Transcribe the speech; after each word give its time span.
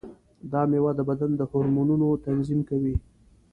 دا 0.51 0.61
مېوه 0.69 0.91
د 0.95 0.99
بدن 1.09 1.31
د 1.35 1.41
هورمونونو 1.51 2.07
تنظیم 2.25 2.59
کوي. 2.69 2.95